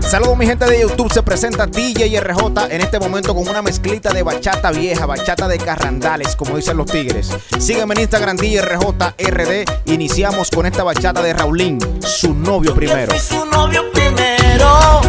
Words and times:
Saludos 0.00 0.38
mi 0.38 0.46
gente 0.46 0.64
de 0.64 0.80
YouTube, 0.80 1.12
se 1.12 1.22
presenta 1.22 1.66
DJ 1.66 2.20
RJ 2.20 2.68
en 2.70 2.80
este 2.80 2.98
momento 2.98 3.34
con 3.34 3.46
una 3.46 3.62
mezclita 3.62 4.10
de 4.12 4.22
bachata 4.22 4.70
vieja, 4.70 5.06
bachata 5.06 5.48
de 5.48 5.58
carrandales, 5.58 6.34
como 6.36 6.56
dicen 6.56 6.76
los 6.76 6.86
tigres. 6.86 7.30
Sígueme 7.58 7.94
en 7.94 8.00
Instagram 8.02 8.36
DJ 8.36 8.62
RJ 8.62 9.14
RD. 9.18 9.64
Iniciamos 9.86 10.50
con 10.50 10.66
esta 10.66 10.82
bachata 10.82 11.20
de 11.20 11.32
Raulín, 11.34 11.78
su 12.00 12.32
novio 12.32 12.74
primero. 12.74 13.12
su 13.18 13.44
novio 13.44 13.82
primero, 13.92 15.00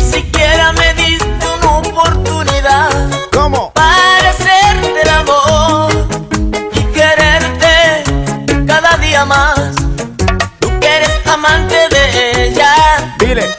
siquiera 0.00 0.72
me 0.72 0.94
diste 0.94 1.46
una 1.58 1.78
oportunidad. 1.78 2.90
¿Cómo? 3.32 3.71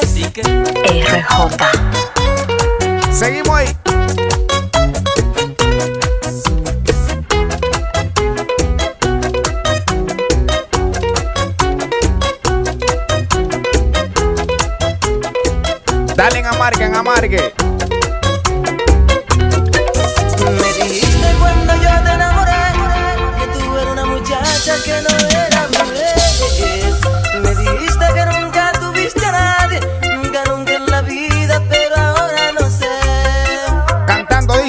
cacique. 0.00 0.42
RJ. 0.42 1.56
Seguimos 3.10 3.56
ahí. 3.56 3.76
Dale 16.14 16.38
en 16.40 16.46
amargue, 16.46 16.84
en 16.84 16.94
amargue. 16.94 17.55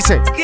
Dice. 0.07 0.36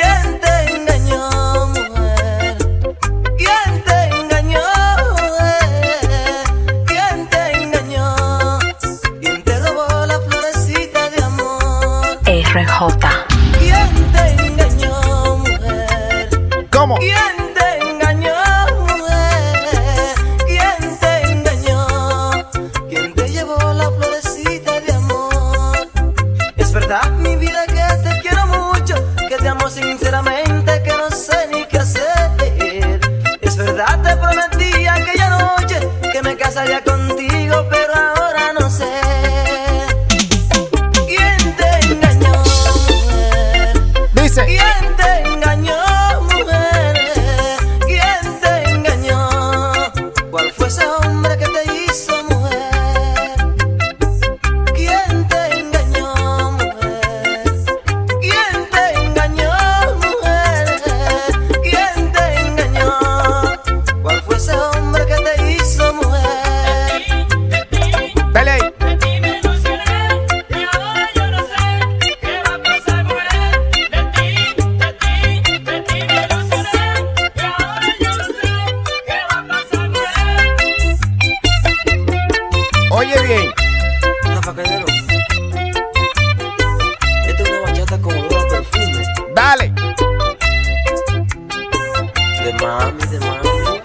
De 92.60 92.66
mami, 92.66 93.04
de 93.06 93.20
mami. 93.20 93.82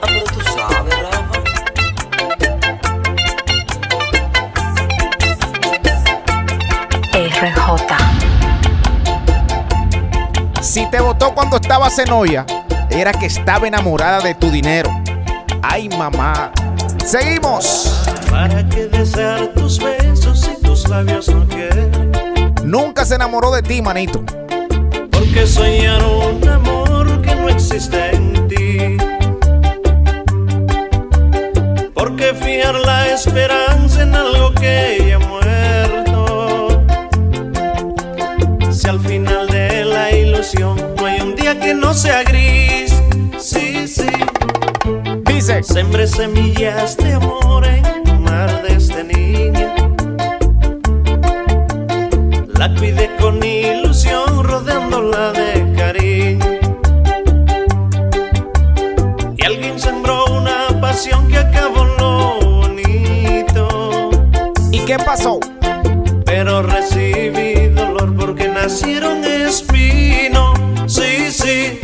Ah, 0.00 0.06
pero 0.06 0.24
tú 0.24 0.40
sabes, 0.54 0.94
Rafa. 1.02 1.40
RJ. 7.12 7.96
Si 10.60 10.90
te 10.90 11.00
votó 11.00 11.34
cuando 11.34 11.56
estabas 11.56 11.98
en 11.98 12.12
olla, 12.12 12.44
era 12.90 13.12
que 13.12 13.26
estaba 13.26 13.66
enamorada 13.66 14.20
de 14.20 14.34
tu 14.34 14.50
dinero. 14.50 14.90
Ay, 15.62 15.88
mamá. 15.88 16.52
Seguimos. 17.04 18.04
¿Para 18.30 18.68
qué 18.68 18.86
desear 18.86 19.48
tus 19.54 19.78
besos 19.78 20.40
si 20.40 20.60
tus 20.62 20.88
labios 20.88 21.28
no 21.28 21.46
quieren? 21.48 22.12
Nunca 22.62 23.04
se 23.04 23.14
enamoró 23.14 23.50
de 23.50 23.62
ti, 23.62 23.80
manito. 23.80 24.22
Porque 25.36 25.52
soñar 25.52 26.02
un 26.02 26.48
amor 26.48 27.20
que 27.20 27.36
no 27.36 27.50
existe 27.50 28.16
en 28.16 28.48
ti. 28.48 28.96
Porque 31.92 32.32
fijar 32.32 32.76
la 32.76 33.08
esperanza 33.08 34.04
en 34.04 34.14
algo 34.14 34.52
que 34.52 35.04
ya 35.06 35.16
ha 35.16 35.18
muerto. 35.18 36.82
Si 38.72 38.88
al 38.88 38.98
final 38.98 39.46
de 39.48 39.84
la 39.84 40.10
ilusión 40.10 40.74
no 40.96 41.04
hay 41.04 41.20
un 41.20 41.36
día 41.36 41.60
que 41.60 41.74
no 41.74 41.92
sea 41.92 42.22
gris. 42.22 42.94
Sí, 43.38 43.86
sí. 43.86 44.08
Dice. 45.26 45.62
Sembré 45.62 46.06
semillas 46.06 46.96
de 46.96 47.12
amor 47.12 47.66
en 47.66 47.84
el 48.06 48.20
mar 48.20 48.62
de 48.62 48.74
esta 48.74 49.02
niña. 49.02 49.74
La 52.58 52.74
cuidé 52.74 53.10
con 53.20 53.44
ilusión, 53.44 54.42
rodeándola 54.42 54.95
qué 64.96 65.04
pasó? 65.04 65.40
Pero 66.24 66.62
recibí 66.62 67.68
dolor 67.68 68.14
porque 68.16 68.48
nacieron 68.48 69.24
espinos. 69.24 70.58
Sí, 70.86 71.30
sí. 71.30 71.80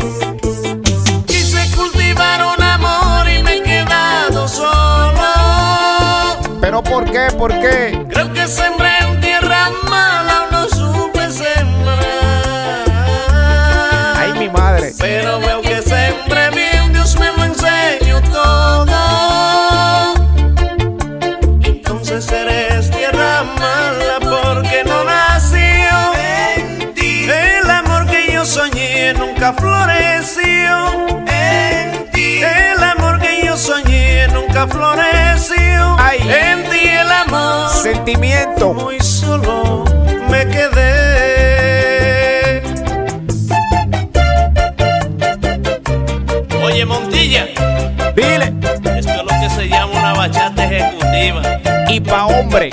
Quise 1.27 1.77
cultivar 1.77 2.41
un 2.57 2.63
amor 2.63 3.29
y 3.29 3.43
me 3.43 3.57
he 3.57 3.63
quedado 3.63 4.49
solo. 4.49 5.23
¿Pero 6.61 6.83
por 6.83 7.11
qué? 7.11 7.29
¿Por 7.37 7.51
qué? 7.61 8.07
Creo 8.09 8.33
que 8.33 8.47
sembré 8.47 8.91
en 9.01 9.21
tierra 9.21 9.71
mala, 9.89 10.47
no 10.51 10.69
supe 10.69 11.31
sembrar. 11.31 12.85
Ay, 14.17 14.33
mi 14.39 14.49
madre. 14.49 14.93
Pero 14.99 15.41
veo 15.41 15.62
nunca 29.53 29.61
floreció 29.61 31.09
en 31.27 32.11
ti. 32.11 32.43
El 32.43 32.83
amor 32.83 33.19
que 33.19 33.45
yo 33.45 33.57
soñé 33.57 34.29
nunca 34.29 34.67
nunca 34.67 34.67
floreció. 34.69 35.97
Ay. 35.99 36.19
En 36.21 36.65
ti 36.71 36.89
el 36.89 37.11
amor. 37.11 37.69
Sentimiento. 37.71 38.73
Muy 38.75 39.01
solo 39.01 39.85
me 40.29 40.47
quedé. 40.49 40.83
Oye, 46.63 46.85
Montilla, 46.85 47.47
Dile. 48.15 48.53
esto 48.97 49.11
es 49.11 49.17
lo 49.17 49.27
que 49.41 49.51
se 49.55 49.69
llama 49.69 49.93
una 49.99 50.13
bachata 50.15 50.65
ejecutiva. 50.65 51.43
Y 51.89 52.01
pa' 52.01 52.27
hombre. 52.27 52.71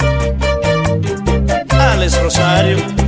Alex 1.72 2.22
Rosario. 2.22 2.99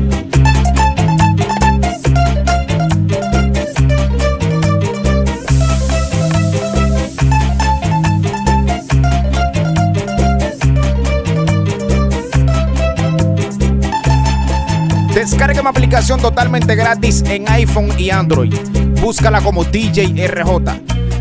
Descarga 15.41 15.63
mi 15.63 15.69
aplicación 15.69 16.21
totalmente 16.21 16.75
gratis 16.75 17.23
en 17.25 17.49
iPhone 17.49 17.89
y 17.97 18.11
Android. 18.11 18.53
Búscala 19.01 19.41
como 19.41 19.63
DJ 19.63 20.27
RJ. 20.27 20.51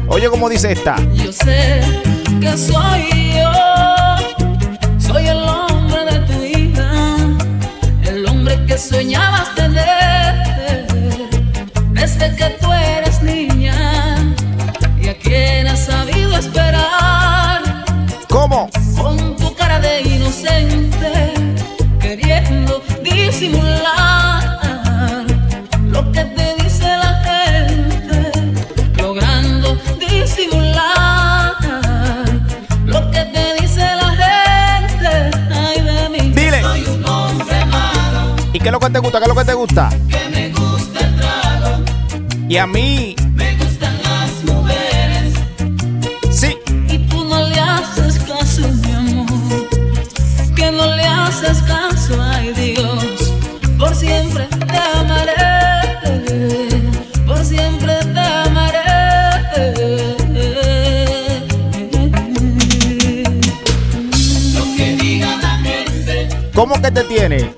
Oye, 0.08 0.28
como 0.28 0.50
dice 0.50 0.72
esta. 0.72 0.96
Yo 1.14 1.32
sé 1.32 1.80
que 2.38 2.54
soy 2.58 3.32
yo, 3.34 4.98
soy 4.98 5.26
el 5.26 5.38
hombre 5.38 6.04
de 6.04 6.18
tu 6.26 6.38
vida, 6.38 7.16
el 8.02 8.26
hombre 8.26 8.62
que 8.66 8.76
soñabas 8.76 9.54
tener 9.54 9.99
¿Y 38.60 38.62
qué 38.62 38.68
es 38.68 38.72
lo 38.72 38.78
que 38.78 38.90
te 38.90 38.98
gusta? 38.98 39.18
¿Qué 39.18 39.24
es 39.24 39.28
lo 39.28 39.34
que 39.34 39.44
te 39.44 39.54
gusta? 39.54 39.88
que 40.08 40.28
me 40.30 40.48
gusta 40.50 41.00
el 41.00 41.16
trago, 41.16 41.84
Y 42.48 42.56
a 42.58 42.66
mí, 42.66 43.16
me 43.34 43.56
gustan 43.56 43.94
las 44.02 44.44
mujeres. 44.54 45.34
sí. 46.30 46.58
Y 46.88 46.98
tú 47.08 47.24
no 47.24 47.48
le 47.48 47.58
haces 47.58 48.18
caso, 48.20 48.68
mi 48.68 48.92
amor. 48.92 49.68
Que 50.54 50.70
no 50.72 50.94
le 50.94 51.04
haces 51.04 51.62
caso, 51.62 52.20
ay 52.22 52.52
Dios. 52.52 53.32
Por 53.78 53.94
siempre 53.94 54.46
te 54.46 54.78
amaré. 54.98 55.32
Por 57.26 57.42
siempre 57.44 57.94
te 58.12 58.20
amaré. 58.20 58.80
Lo 64.54 64.64
que 64.76 64.96
diga 65.00 65.36
la 65.40 65.58
gente 65.58 66.28
¿Cómo 66.54 66.80
que 66.82 66.90
te 66.90 67.04
tiene 67.04 67.54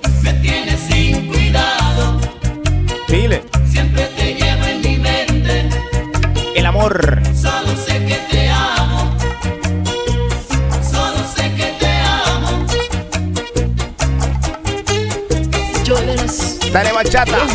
bachata. 17.13 17.45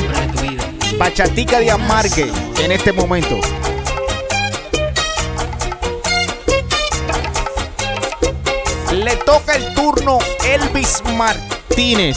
Bachatica 0.98 1.58
de 1.58 1.70
Amarque 1.70 2.30
en 2.60 2.72
este 2.72 2.92
momento. 2.92 3.40
Le 8.92 9.16
toca 9.16 9.54
el 9.54 9.74
turno 9.74 10.18
Elvis 10.44 11.02
Martínez. 11.16 12.16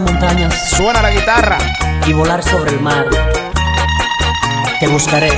montañas 0.00 0.70
Suena 0.70 1.02
la 1.02 1.10
guitarra. 1.10 1.58
y 2.06 2.12
volar 2.12 2.42
sobre 2.42 2.70
el 2.70 2.80
mar, 2.80 3.06
te 4.80 4.86
buscaré 4.88 5.28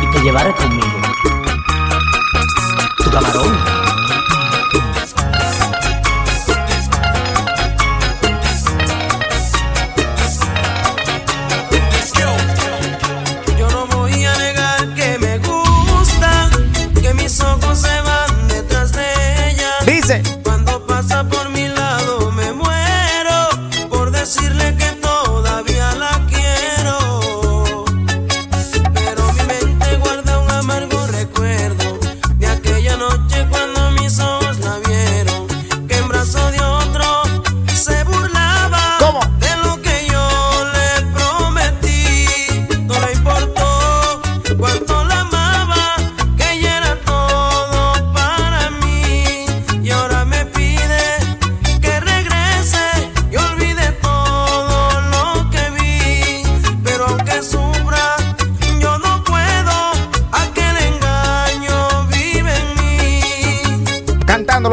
y 0.00 0.10
te 0.10 0.22
llevaré 0.22 0.52
conmigo. 0.54 1.00
Tu 3.04 3.10
camarón. 3.10 3.75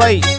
Cantándolo 0.04 0.33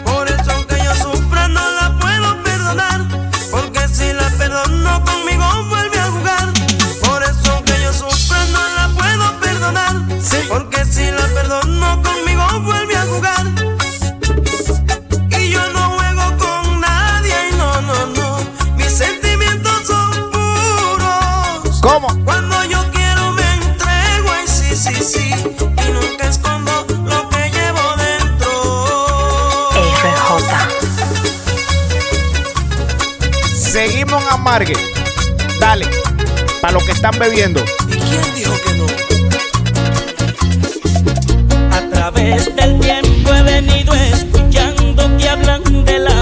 Dale, 35.60 35.86
para 36.62 36.72
los 36.72 36.82
que 36.84 36.92
están 36.92 37.12
bebiendo. 37.18 37.62
¿Y 37.88 37.96
quién 37.96 38.34
dijo 38.34 38.54
que 38.64 38.72
no? 38.72 38.86
A 41.76 41.80
través 41.90 42.56
del 42.56 42.80
tiempo 42.80 43.34
he 43.34 43.42
venido 43.42 43.92
escuchando 43.92 45.14
que 45.18 45.28
hablan 45.28 45.84
del 45.84 46.06
amor. 46.06 46.15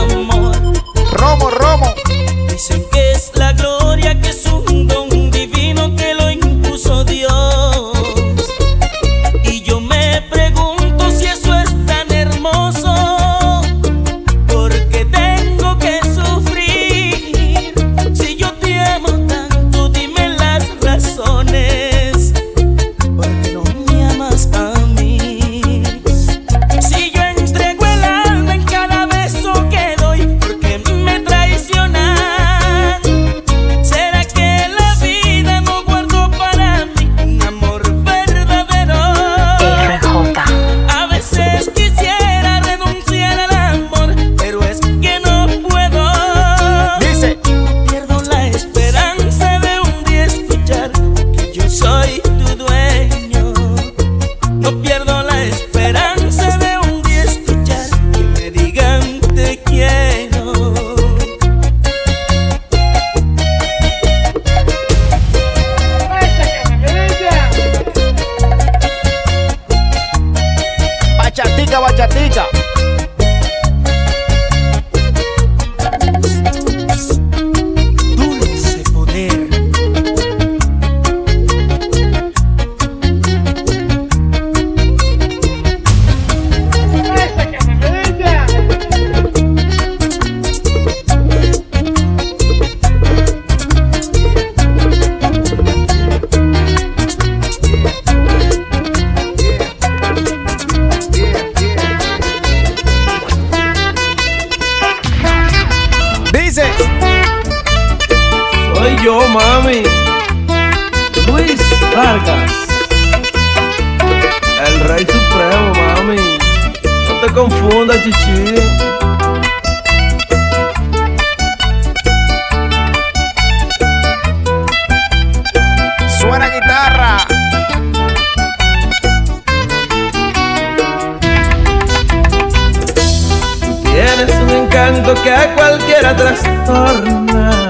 Tienes 134.16 134.37
un 134.37 134.50
encanto 134.50 135.12
que 135.25 135.30
a 135.33 135.52
cualquiera 135.56 136.14
trastorna. 136.14 137.68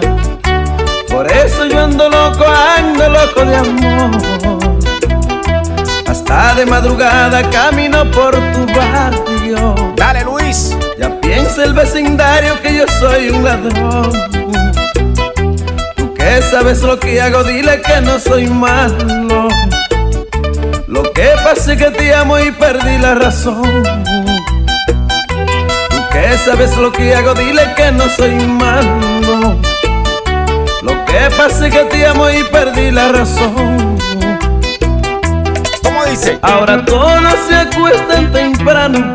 Por 1.08 1.26
eso 1.32 1.64
yo 1.64 1.84
ando 1.84 2.10
loco, 2.10 2.44
ando 2.46 3.08
loco 3.08 3.44
de 3.46 3.56
amor. 3.56 4.10
Hasta 6.06 6.54
de 6.54 6.66
madrugada 6.66 7.48
camino 7.48 8.04
por 8.10 8.34
tu 8.52 8.66
barrio. 8.74 9.94
Dale, 9.96 10.22
Luis. 10.24 10.76
Ya 10.98 11.18
piensa 11.18 11.64
el 11.64 11.72
vecindario 11.72 12.60
que 12.60 12.74
yo 12.74 12.84
soy 13.00 13.30
un 13.30 13.42
ladrón. 13.42 14.12
Tú 15.96 16.12
que 16.12 16.42
sabes 16.42 16.82
lo 16.82 17.00
que 17.00 17.22
hago, 17.22 17.42
dile 17.42 17.80
que 17.80 18.02
no 18.02 18.18
soy 18.18 18.48
malo. 18.48 19.48
Lo 20.88 21.10
que 21.14 21.30
pasa 21.42 21.72
es 21.72 21.78
que 21.78 21.90
te 21.90 22.14
amo 22.14 22.38
y 22.38 22.50
perdí 22.52 22.98
la 22.98 23.14
razón. 23.14 24.23
Que 26.14 26.38
sabes 26.38 26.76
lo 26.76 26.92
que 26.92 27.12
hago, 27.12 27.34
dile 27.34 27.74
que 27.74 27.90
no 27.90 28.08
soy 28.08 28.36
malo. 28.46 29.58
Lo 30.80 31.04
que 31.06 31.28
pasa 31.36 31.66
es 31.66 31.74
que 31.74 31.84
te 31.86 32.06
amo 32.06 32.30
y 32.30 32.44
perdí 32.44 32.92
la 32.92 33.08
razón. 33.08 33.98
¿Cómo 35.82 36.04
dice? 36.04 36.38
Ahora 36.40 36.84
todos 36.84 37.34
se 37.48 37.56
acuestan 37.56 38.30
temprano 38.30 39.12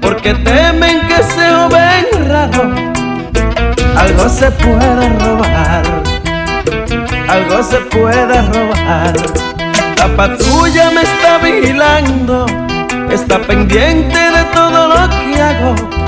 porque 0.00 0.34
temen 0.34 1.06
que 1.06 1.22
se 1.22 1.46
ven 1.76 2.28
raro. 2.28 2.74
Algo 3.96 4.28
se 4.28 4.50
puede 4.50 5.08
robar, 5.20 5.84
algo 7.28 7.62
se 7.62 7.76
puede 7.82 8.42
robar. 8.42 9.14
La 9.96 10.08
patrulla 10.16 10.90
me 10.90 11.02
está 11.02 11.38
vigilando, 11.38 12.46
está 13.12 13.38
pendiente 13.38 14.18
de 14.18 14.44
todo 14.52 14.88
lo 14.88 15.08
que 15.08 15.40
hago 15.40 16.01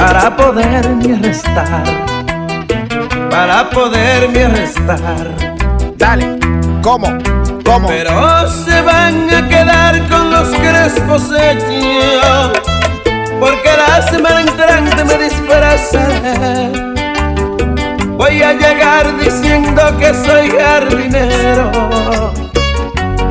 para 0.00 0.34
poderme 0.34 1.14
arrestar, 1.14 1.84
para 3.30 3.68
poderme 3.68 4.44
arrestar. 4.44 5.36
Dale. 5.98 6.38
¿Cómo? 6.82 7.06
¿Cómo? 7.66 7.86
Pero 7.86 8.48
se 8.48 8.80
van 8.80 9.28
a 9.28 9.46
quedar 9.46 10.08
con 10.08 10.30
los 10.30 10.48
crespos 10.48 11.30
hechos 11.38 12.52
Porque 13.38 13.70
la 13.76 14.00
semana 14.10 14.40
entrante 14.40 15.04
me 15.04 15.18
disfrazaré 15.24 16.72
Voy 18.16 18.42
a 18.42 18.54
llegar 18.54 19.14
diciendo 19.18 19.82
que 19.98 20.14
soy 20.14 20.50
jardinero 20.50 22.32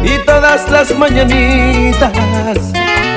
Y 0.04 0.24
todas 0.26 0.70
las 0.70 0.96
mañanitas 0.96 2.12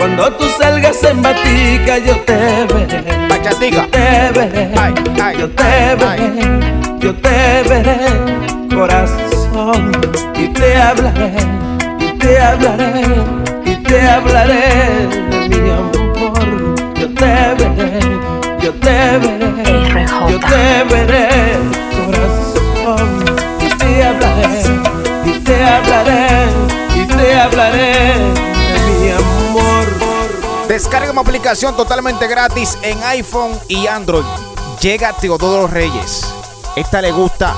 Cuando 0.03 0.33
tú 0.33 0.45
salgas 0.59 1.01
en 1.05 1.23
batica 1.23 1.97
yo 1.99 2.17
te 2.23 2.35
veré 2.35 3.29
Bachatica. 3.29 3.77
Yo 3.77 3.89
te 3.89 4.33
veré 4.35 4.71
Ay, 4.77 4.95
ay, 5.23 5.39
Yo 5.39 5.49
te 5.51 5.63
ay, 5.63 5.97
veré 5.97 6.99
Yo 6.99 7.15
te 7.15 7.63
veré 7.69 7.97
Corazón. 8.75 9.93
Y 10.35 10.49
te 10.49 10.77
hablaré 10.77 11.31
Y 12.01 12.19
te 12.19 12.41
hablaré 12.41 13.03
Y 13.65 13.77
te 13.77 14.09
hablaré 14.09 15.07
de 15.31 15.49
mi 15.49 15.71
amor. 15.71 16.75
Yo 16.97 17.09
te 17.15 17.55
veré 17.61 18.01
Yo 18.61 18.75
te 18.75 19.19
veré. 19.23 19.85
RJ. 19.85 20.31
Yo 20.31 20.41
te 20.41 20.85
veré 20.93 21.29
Corazón. 21.95 23.25
Y 23.61 23.69
te 23.69 24.05
hablaré 24.05 24.63
Y 25.27 25.39
te 25.39 25.65
hablaré 25.65 26.47
Y 26.97 27.07
te 27.07 27.39
hablaré 27.39 28.52
Descarga 30.73 31.13
mi 31.13 31.19
aplicación 31.19 31.77
totalmente 31.77 32.27
gratis 32.27 32.79
en 32.81 32.99
iPhone 33.05 33.53
y 33.69 33.87
Android. 33.89 34.25
Llega 34.81 35.13
Teodoro 35.13 35.67
Reyes. 35.67 36.23
Esta 36.75 37.03
le 37.03 37.13
gusta 37.13 37.55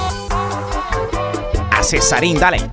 a 1.71 1.85
Cesarín. 1.85 2.41
Dale. 2.41 2.73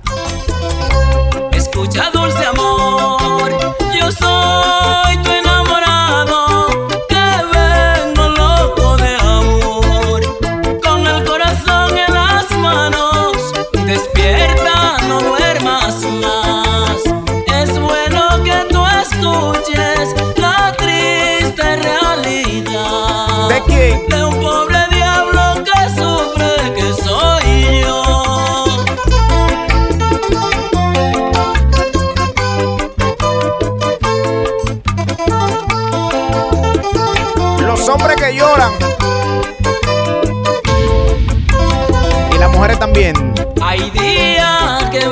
Escucha 1.52 2.10
dulce 2.10 2.44
amor, 2.44 3.52
yo 3.96 4.10
soy 4.10 5.16
tu 5.18 5.30
enamorado, 5.30 6.66
que 7.08 7.24
vengo 7.54 8.28
loco 8.30 8.96
De 23.82 24.24
un 24.24 24.40
pobre 24.40 24.78
diablo 24.92 25.64
que 25.64 25.90
sufre 25.96 26.72
que 26.76 26.92
soy 27.02 27.82
yo. 27.82 28.00
Los 37.66 37.88
hombres 37.88 38.14
que 38.14 38.36
lloran. 38.36 38.70
Y 42.32 42.38
las 42.38 42.50
mujeres 42.52 42.78
también. 42.78 43.34
Hay 43.60 43.90
días 43.90 44.90
que 44.90 45.08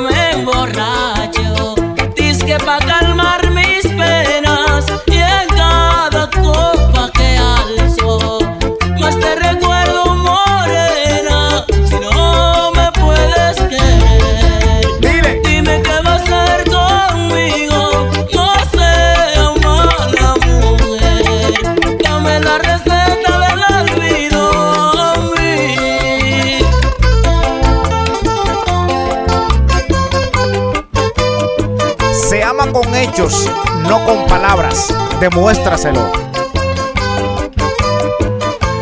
no 33.83 34.03
con 34.03 34.25
palabras. 34.25 34.93
Demuéstraselo. 35.19 36.11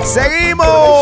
Seguimos. 0.05 0.99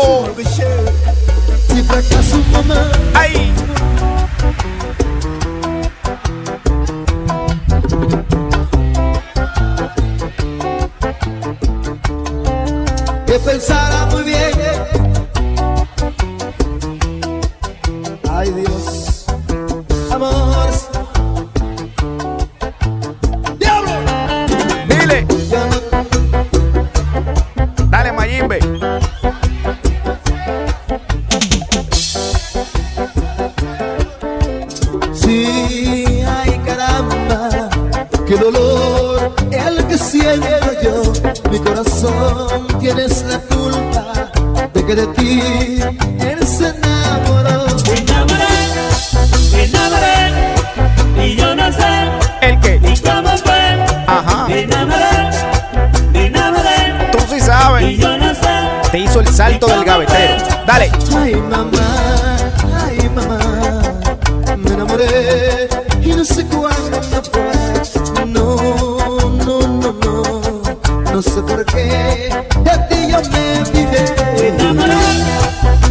De 72.28 72.74
ti 72.88 72.98
yo 73.10 73.18
me 73.30 73.42
Me 73.58 73.64
fijé. 73.66 74.02
enamoré, 74.48 74.96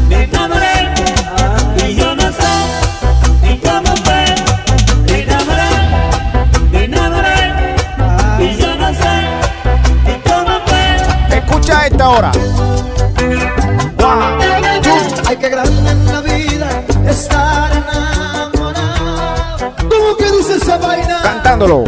me 0.10 0.18
enamoré, 0.24 0.76
y 1.88 1.90
yo 1.96 2.10
no 2.16 2.28
sé 2.40 2.54
ni 3.44 3.54
cómo 3.60 3.92
fue. 4.06 4.24
Me 5.08 5.16
enamoré, 5.24 5.70
me 6.72 6.80
enamoré, 6.86 7.38
y 8.40 8.42
yo 8.58 8.70
no 8.76 8.90
sé 8.94 9.14
ni 10.06 10.14
cómo 10.30 10.54
fue. 10.68 10.84
Escucha 11.38 11.76
esta 11.88 12.06
hora. 12.10 12.32
One, 14.00 14.82
two. 14.82 15.00
Ay, 15.28 15.36
qué 15.38 15.50
grande 15.50 15.92
en 15.92 16.06
la 16.06 16.22
vida 16.22 16.68
estar 17.10 17.72
enamorado. 17.72 19.74
¿Cómo 19.90 20.10
que 20.18 20.32
dice 20.32 20.56
esa 20.58 20.78
vaina? 20.78 21.20
Cantándolo. 21.24 21.84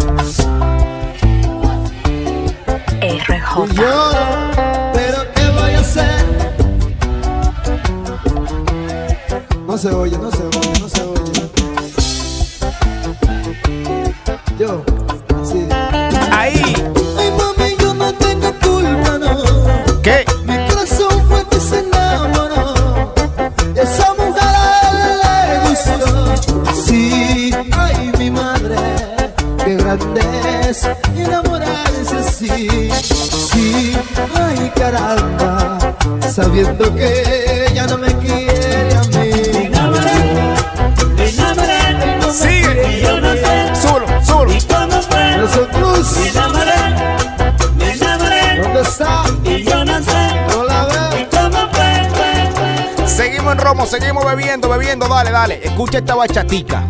Seguimos 53.89 54.23
bebiendo, 54.23 54.69
bebiendo. 54.69 55.07
Dale, 55.07 55.31
dale. 55.31 55.61
Escucha 55.63 55.97
esta 55.97 56.13
bachatica. 56.13 56.83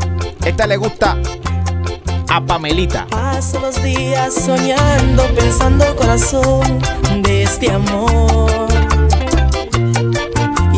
Esta 0.44 0.68
le 0.68 0.76
gusta 0.76 1.18
a 2.28 2.42
Pamelita. 2.46 3.08
Paso 3.10 3.58
los 3.62 3.82
días 3.82 4.34
soñando, 4.34 5.24
pensando 5.34 5.96
corazón 5.96 6.82
de 7.24 7.44
este 7.44 7.72
amor 7.72 8.68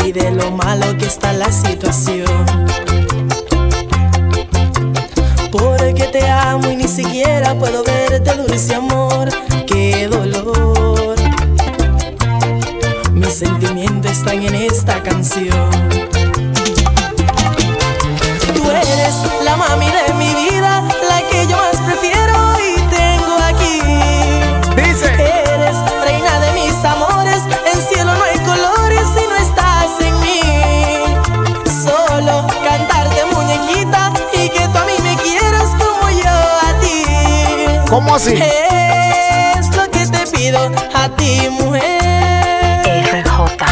y 0.06 0.12
de 0.12 0.30
lo 0.30 0.52
malo 0.52 0.96
que 0.96 1.08
está 1.08 1.34
la 1.34 1.52
situación. 1.52 2.46
Porque 5.52 6.08
te 6.12 6.30
amo 6.30 6.70
y 6.70 6.76
ni 6.76 6.88
siquiera 6.88 7.56
puedo 7.56 7.84
verte, 7.84 8.32
dulce 8.36 8.76
amor, 8.76 9.28
qué 9.66 10.08
dolor. 10.08 11.16
Mis 13.12 13.34
sentimientos 13.34 14.12
están 14.12 14.44
en 14.44 14.54
esta 14.54 15.02
canción. 15.02 15.91
¿Cómo 37.92 38.16
así? 38.16 38.42
Es 38.42 39.76
lo 39.76 39.92
que 39.92 40.06
te 40.08 40.26
pido 40.28 40.72
a 40.96 41.10
ti, 41.18 41.50
mujer. 41.50 43.26
RJ. 43.26 43.66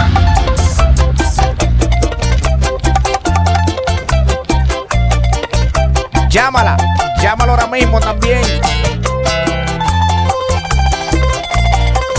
Llámala. 6.30 6.76
Llámala 7.22 7.54
ahora 7.54 7.68
mismo 7.68 8.02
también. 8.02 8.42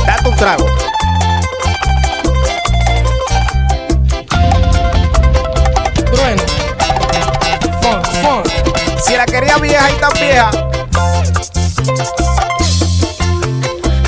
Date 0.06 0.28
un 0.30 0.36
trago. 0.36 0.66
Trueno. 6.10 6.42
Funk, 7.82 8.06
funk. 8.22 8.46
Si 9.04 9.18
la 9.18 9.26
quería 9.26 9.58
vieja 9.58 9.90
y 9.90 9.94
tan 9.96 10.12
vieja. 10.14 10.69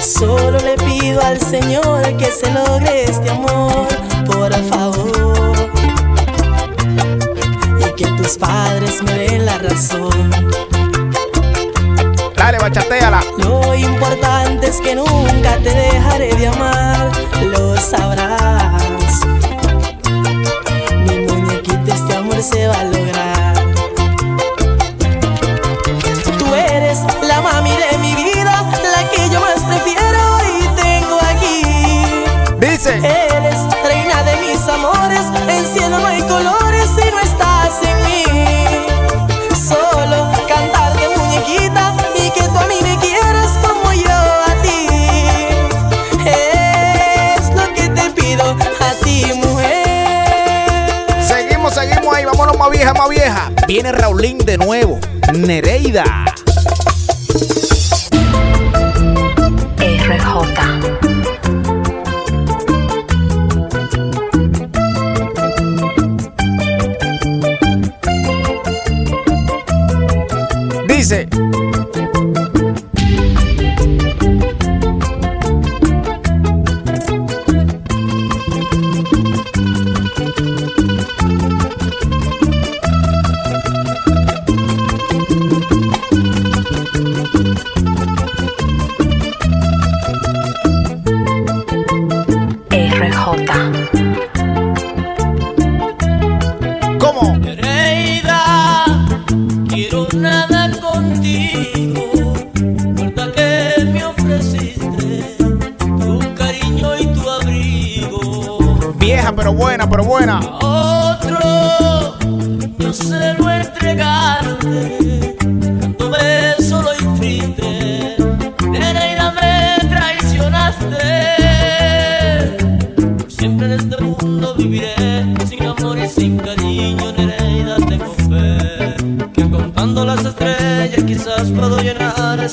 Solo 0.03 0.59
le 0.59 0.77
pido 0.77 1.21
al 1.21 1.41
Señor 1.41 2.17
que 2.17 2.31
se 2.31 2.51
logre 2.53 3.05
este 3.05 3.31
amor, 3.31 3.89
por 4.27 4.53
favor. 4.65 5.53
Y 7.79 7.93
que 7.97 8.07
tus 8.17 8.39
padres 8.39 9.03
me 9.03 9.13
den 9.15 9.47
la 9.47 9.59
razón. 9.59 10.31
Dale, 12.37 12.59
bachateala. 12.59 13.21
Lo 13.39 13.75
importante 13.75 14.69
es 14.69 14.81
que 14.81 14.95
nunca 14.95 15.57
te 15.63 15.75
dejaré 15.75 16.35
de 16.35 16.47
amar, 16.49 17.11
lo 17.53 17.77
sabrás. 17.77 19.21
Mi 21.07 21.19
muñequita, 21.27 21.95
este 21.95 22.17
amor 22.17 22.43
se 22.43 22.69
va 22.69 22.92
Viene 53.83 53.99
Raulín 53.99 54.39
de 54.39 54.57
nuevo. 54.59 55.01
Nereida. 55.35 56.32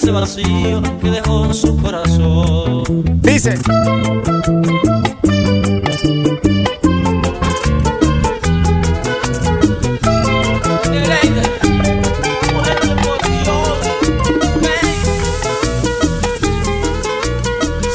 Ese 0.09 0.11
vacío 0.11 0.81
que 1.01 1.11
dejó 1.11 1.53
su 1.53 1.77
corazón. 1.77 2.83
Dice. 3.21 3.57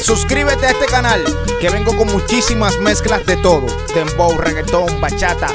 Suscríbete 0.03 0.66
a 0.66 0.70
este 0.70 0.87
canal 0.87 1.22
que 1.61 1.70
vengo 1.70 1.96
con 1.96 2.09
muchísimas 2.09 2.79
mezclas 2.79 3.27
de 3.27 3.37
todo. 3.38 3.66
Dembow, 3.94 4.38
reggaetón, 4.38 5.00
bachata. 5.00 5.48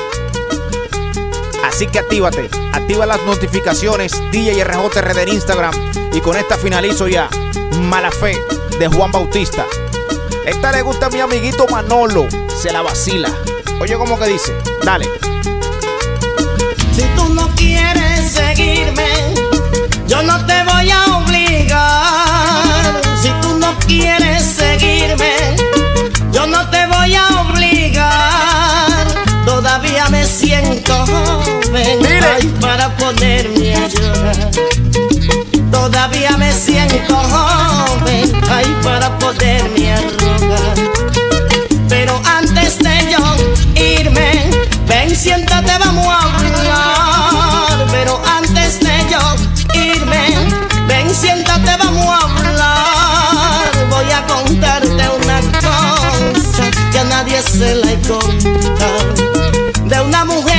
Así 1.63 1.87
que 1.87 1.99
actívate, 1.99 2.49
activa 2.73 3.05
las 3.05 3.23
notificaciones 3.23 4.19
DJ 4.31 4.63
RJRD 4.63 5.19
en 5.19 5.29
Instagram 5.29 5.98
y 6.13 6.21
con 6.21 6.35
esta 6.37 6.57
finalizo 6.57 7.07
ya. 7.07 7.29
Mala 7.81 8.11
fe 8.11 8.37
de 8.79 8.87
Juan 8.87 9.11
Bautista. 9.11 9.65
Esta 10.45 10.71
le 10.71 10.81
gusta 10.81 11.07
a 11.07 11.09
mi 11.09 11.19
amiguito 11.19 11.67
Manolo, 11.67 12.27
se 12.61 12.71
la 12.71 12.81
vacila. 12.81 13.29
Oye 13.79 13.95
como 13.95 14.19
que 14.19 14.27
dice, 14.27 14.53
dale. 14.83 15.05
Si 16.95 17.03
tú 17.15 17.33
no 17.33 17.47
quieres 17.55 18.31
seguirme, 18.31 19.07
yo 20.07 20.23
no 20.23 20.45
te 20.45 20.63
voy 20.63 20.89
a 20.89 21.17
obligar. 21.17 23.01
Si 23.21 23.29
tú 23.41 23.57
no 23.57 23.77
quieres 23.87 24.43
seguirme, 24.43 25.55
yo 26.31 26.47
no 26.47 26.69
te 26.69 26.85
voy 26.87 27.15
a 27.15 27.27
obligar. 27.41 29.07
Todavía 29.45 30.07
me 30.09 30.25
siento 30.25 31.05
joven 31.05 31.99
ay, 32.35 32.47
para 32.59 32.95
ponerme 32.97 33.75
a 33.75 33.87
llorar. 33.87 34.49
Todavía 36.19 36.37
me 36.37 36.51
siento 36.51 37.15
joven 37.15 38.41
ay, 38.51 38.77
para 38.83 39.17
poderme 39.19 39.93
a 39.93 40.01
rogar. 40.01 40.75
Pero 41.87 42.21
antes 42.25 42.77
de 42.79 43.09
yo 43.09 43.81
irme, 43.81 44.49
ven, 44.85 45.15
siéntate, 45.15 45.71
vamos 45.79 46.05
a 46.07 46.19
hablar. 46.23 47.87
Pero 47.89 48.21
antes 48.37 48.81
de 48.81 48.91
yo 49.09 49.81
irme, 49.81 50.35
ven, 50.87 51.09
siéntate, 51.15 51.77
vamos 51.77 52.05
a 52.05 52.37
hablar. 52.37 53.71
Voy 53.89 54.11
a 54.11 54.21
contarte 54.25 55.03
una 55.23 55.39
cosa 55.61 56.69
que 56.91 56.99
a 56.99 57.03
nadie 57.05 57.41
se 57.41 57.75
la 57.75 57.93
he 57.93 57.99
contado. 58.01 59.13
De 59.85 60.01
una 60.01 60.25
mujer 60.25 60.58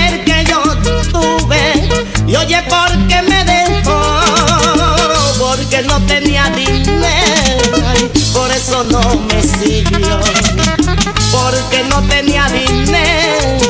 no 8.85 9.01
me 9.29 9.43
siguió 9.43 10.21
porque 11.33 11.85
no 11.89 12.03
tenía 12.09 12.47
dinero, 12.47 13.69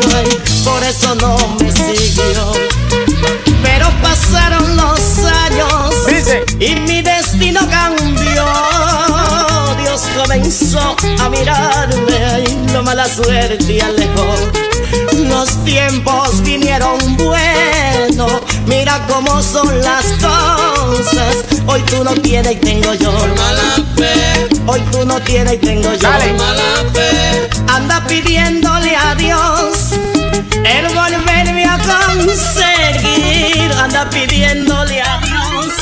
por 0.65 0.83
eso 0.85 1.15
no 1.17 1.37
me 1.61 1.73
siguió. 1.73 2.53
Pero 3.63 3.89
pasaron 4.03 4.77
los 4.77 5.19
años 5.19 6.07
Dice. 6.07 6.45
y 6.59 6.75
mi 6.81 7.03
destino 7.03 7.61
cambió. 7.69 8.47
Dios 9.83 10.03
comenzó 10.17 10.97
a 11.21 11.29
mirarme, 11.29 12.25
ay, 12.33 12.67
la 12.73 12.83
mala 12.83 13.09
suerte 13.09 13.83
alejó. 13.83 14.35
Los 15.29 15.65
tiempos 15.65 16.41
vinieron 16.43 16.99
buenos, 17.17 18.43
mira 18.67 19.05
cómo 19.09 19.43
son 19.43 19.81
las 19.81 20.05
cosas. 20.21 21.50
Hoy 21.67 21.83
tú 21.83 22.03
no 22.05 22.13
tienes 22.15 22.53
y 22.53 22.57
tengo 22.57 22.95
yo. 22.95 23.13
mala 23.13 23.63
fe, 23.97 24.49
Hoy 24.67 24.81
tú 24.93 25.05
no 25.05 25.21
tienes 25.21 25.55
y 25.55 25.59
tengo 25.59 25.93
yo. 25.93 25.99
Dale. 25.99 26.33
mala 26.35 26.63
fe. 26.93 27.49
Anda 27.69 28.05
pidiéndole 28.07 28.97
a 28.97 29.15
Dios 29.15 29.93
el 30.65 30.87
volverme 30.95 31.65
a 31.65 31.79
conseguir. 31.79 33.73
Anda 33.79 34.09
pidiéndole 34.11 35.01
a 35.01 35.21
Dios 35.21 35.75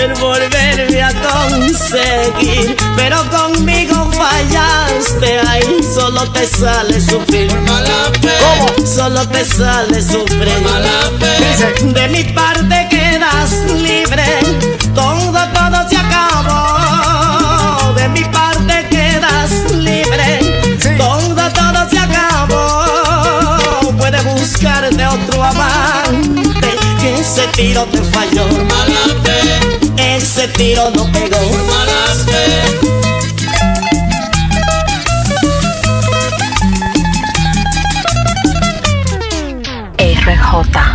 el 0.00 0.14
volverme 0.14 1.02
a 1.02 1.12
conseguir. 1.14 2.76
Pero 2.96 3.18
conmigo 3.30 4.10
fallaste, 4.12 5.40
ahí 5.48 5.80
solo 5.94 6.30
te 6.32 6.46
sale 6.46 7.00
sufrir. 7.00 7.52
Mala 7.60 8.10
fe, 8.20 8.32
¿Cómo? 8.40 8.86
Solo 8.86 9.26
te 9.28 9.44
sale 9.44 10.00
sufrir. 10.02 10.60
mala 10.62 11.10
fe. 11.18 11.84
De 11.84 12.08
mi 12.08 12.24
parte 12.24 12.88
quedas 13.14 13.52
libre, 13.80 14.24
todo, 14.92 15.38
todo 15.54 15.88
se 15.88 15.96
acabó. 15.96 17.92
De 17.94 18.08
mi 18.08 18.24
parte 18.24 18.88
quedas 18.90 19.50
libre, 19.72 20.40
Sí. 20.80 20.88
todo, 20.98 21.34
todo 21.52 21.88
se 21.88 21.98
acabó. 21.98 23.92
Puedes 23.98 24.24
buscarte 24.24 25.06
otro 25.06 25.44
amante, 25.44 26.70
que 27.00 27.20
ese 27.20 27.46
tiro 27.54 27.84
te 27.86 28.02
falló. 28.02 28.46
Mala 28.72 29.04
fe, 29.22 30.16
Ese 30.16 30.48
tiro 30.48 30.90
no 30.90 31.04
pegó. 31.12 31.38
mala 31.70 32.02
fe. 32.26 32.64
RJ. 39.98 40.93